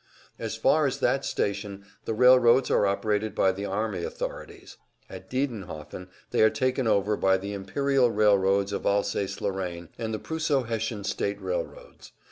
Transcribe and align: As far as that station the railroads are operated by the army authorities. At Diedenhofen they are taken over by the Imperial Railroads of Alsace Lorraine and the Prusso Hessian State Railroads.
As 0.39 0.55
far 0.55 0.87
as 0.87 0.97
that 0.97 1.23
station 1.25 1.85
the 2.05 2.15
railroads 2.15 2.71
are 2.71 2.87
operated 2.87 3.35
by 3.35 3.51
the 3.51 3.67
army 3.67 4.03
authorities. 4.03 4.77
At 5.07 5.29
Diedenhofen 5.29 6.07
they 6.31 6.41
are 6.41 6.49
taken 6.49 6.87
over 6.87 7.15
by 7.15 7.37
the 7.37 7.53
Imperial 7.53 8.09
Railroads 8.09 8.73
of 8.73 8.87
Alsace 8.87 9.39
Lorraine 9.41 9.89
and 9.99 10.11
the 10.11 10.17
Prusso 10.19 10.63
Hessian 10.63 11.03
State 11.03 11.39
Railroads. 11.39 12.13